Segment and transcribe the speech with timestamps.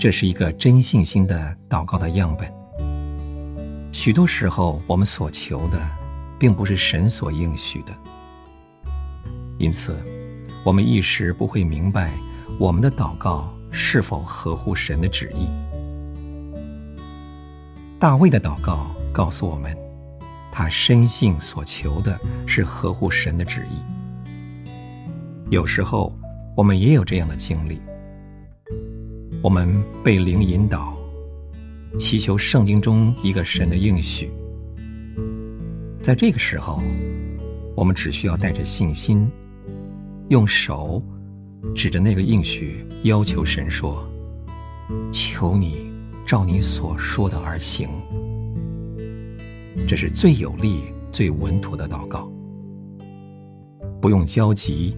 [0.00, 2.50] 这是一个真信心的祷告的样本。
[3.92, 5.78] 许多时候，我们所求的，
[6.38, 7.92] 并不是神所应许的，
[9.58, 9.94] 因此，
[10.64, 12.12] 我们一时不会明白
[12.58, 15.46] 我们的祷告是否合乎神的旨意。
[17.98, 19.76] 大卫的祷告告诉我们，
[20.50, 24.72] 他深信所求的是合乎神的旨意。
[25.50, 26.18] 有时候，
[26.56, 27.78] 我们也有这样的经历。
[29.42, 30.94] 我们被灵引导，
[31.98, 34.30] 祈求圣经中一个神的应许。
[36.02, 36.82] 在这个时候，
[37.74, 39.26] 我们只需要带着信心，
[40.28, 41.02] 用手
[41.74, 44.06] 指着那个应许，要求神说
[45.10, 45.90] ：“求你
[46.26, 47.88] 照你所说的而行。”
[49.88, 52.30] 这是最有力、最稳妥的祷告。
[54.02, 54.94] 不用焦急，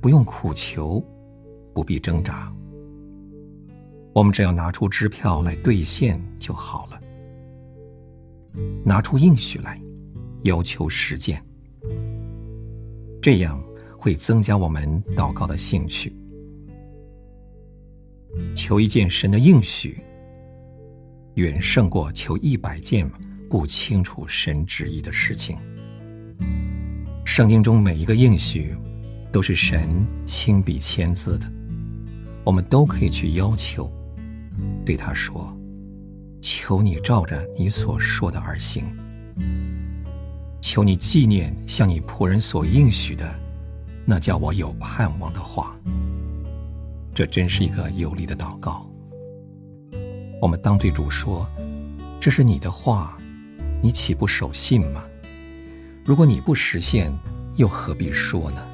[0.00, 1.00] 不用苦求，
[1.72, 2.52] 不必挣扎。
[4.14, 7.00] 我们只要拿出支票来兑现就好了，
[8.84, 9.80] 拿出应许来，
[10.42, 11.42] 要求实践，
[13.22, 13.58] 这样
[13.96, 16.14] 会增加我们祷告的兴趣。
[18.54, 20.04] 求一件神的应许，
[21.34, 23.10] 远胜过求一百件
[23.48, 25.56] 不清楚神旨意的事情。
[27.24, 28.76] 圣经中每一个应许，
[29.30, 31.50] 都是神亲笔签字的，
[32.44, 33.90] 我们都可以去要求。
[34.84, 35.56] 对他说
[36.42, 38.84] ：“求你照着你所说的而行。
[40.60, 43.28] 求你纪念向你仆人所应许的，
[44.04, 45.76] 那叫我有盼望的话。
[47.14, 48.88] 这真是一个有力的祷告。
[50.40, 51.46] 我们当对主说：
[52.18, 53.18] 这是你的话，
[53.82, 55.04] 你岂不守信吗？
[56.04, 57.12] 如果你不实现，
[57.54, 58.66] 又何必说呢？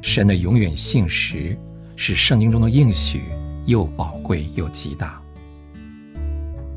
[0.00, 1.58] 神的永远信实
[1.96, 3.24] 是圣经中的应许。”
[3.66, 5.20] 又宝贵又极大。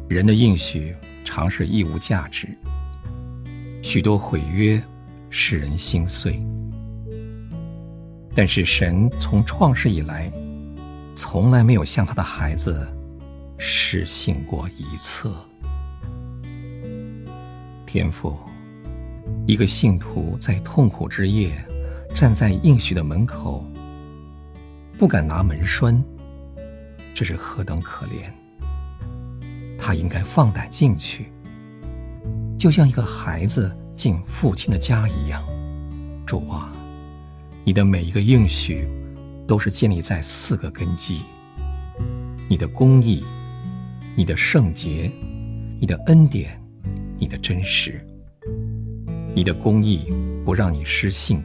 [0.10, 2.48] 人的应许常是义无价值，
[3.82, 4.82] 许多毁约
[5.30, 6.40] 使人心碎。
[8.36, 10.32] 但是神从创世以来，
[11.16, 12.92] 从来没有向他的孩子
[13.58, 15.32] 失信过一次。
[17.86, 18.38] 天父，
[19.48, 21.52] 一个信徒在痛苦之夜，
[22.16, 23.64] 站在应许的门口，
[24.98, 26.04] 不敢拿门栓。
[27.14, 28.32] 这是何等可怜！
[29.78, 31.32] 他应该放胆进去，
[32.58, 35.44] 就像一个孩子进父亲的家一样。
[36.26, 36.74] 主啊，
[37.66, 38.88] 你的每一个应许
[39.46, 41.22] 都是建立在四个根基：
[42.50, 43.24] 你的公义、
[44.16, 45.12] 你的圣洁、
[45.80, 46.60] 你的恩典、
[47.20, 48.06] 你的真实。
[49.36, 50.12] 你的公义
[50.46, 51.44] 不让你失信，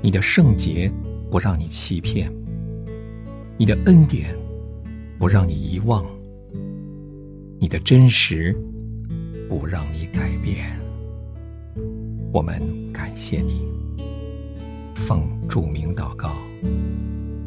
[0.00, 0.92] 你的圣洁
[1.30, 2.30] 不让你欺骗。
[3.56, 4.36] 你的恩典
[5.16, 6.04] 不让你遗忘，
[7.60, 8.52] 你的真实
[9.48, 10.66] 不让你改变。
[12.32, 12.60] 我们
[12.92, 13.62] 感谢你，
[14.94, 16.30] 奉主名祷告，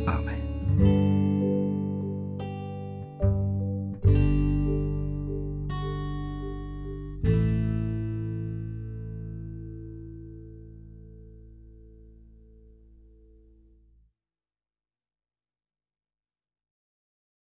[0.05, 1.16] 阿门。